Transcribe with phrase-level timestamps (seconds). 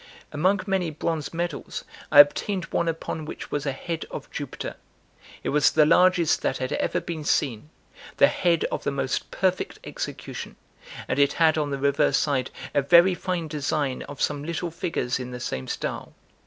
[0.31, 4.77] Among many bronze medals, I obtained one upon which was a head of Jupiter.
[5.43, 7.69] It was the largest that had ever been seen;
[8.17, 10.55] the head of the most perfect execution;
[11.07, 15.19] and it had on the reverse side a very fine design of some little figures
[15.19, 16.15] in the same style.